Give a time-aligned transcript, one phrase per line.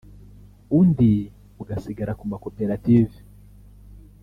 [0.79, 1.11] undi
[1.61, 3.17] ugasigara ku makoperative